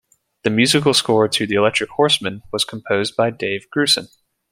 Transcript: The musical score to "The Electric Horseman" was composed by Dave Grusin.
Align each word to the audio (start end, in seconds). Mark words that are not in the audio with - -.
The 0.41 0.49
musical 0.49 0.95
score 0.95 1.27
to 1.27 1.45
"The 1.45 1.53
Electric 1.53 1.91
Horseman" 1.91 2.41
was 2.51 2.65
composed 2.65 3.15
by 3.15 3.29
Dave 3.29 3.67
Grusin. 3.69 4.07